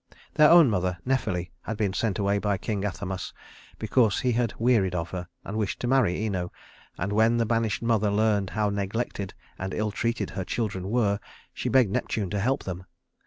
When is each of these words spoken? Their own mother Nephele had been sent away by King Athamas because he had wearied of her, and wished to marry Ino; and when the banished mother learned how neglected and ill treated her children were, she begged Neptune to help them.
Their 0.33 0.49
own 0.49 0.67
mother 0.67 0.97
Nephele 1.05 1.51
had 1.61 1.77
been 1.77 1.93
sent 1.93 2.17
away 2.17 2.39
by 2.39 2.57
King 2.57 2.83
Athamas 2.83 3.33
because 3.77 4.21
he 4.21 4.31
had 4.31 4.51
wearied 4.57 4.95
of 4.95 5.11
her, 5.11 5.27
and 5.45 5.59
wished 5.59 5.79
to 5.81 5.87
marry 5.87 6.23
Ino; 6.25 6.51
and 6.97 7.13
when 7.13 7.37
the 7.37 7.45
banished 7.45 7.83
mother 7.83 8.09
learned 8.09 8.49
how 8.49 8.71
neglected 8.71 9.35
and 9.59 9.75
ill 9.75 9.91
treated 9.91 10.31
her 10.31 10.43
children 10.43 10.89
were, 10.89 11.19
she 11.53 11.69
begged 11.69 11.91
Neptune 11.91 12.31
to 12.31 12.39
help 12.39 12.63
them. 12.63 12.85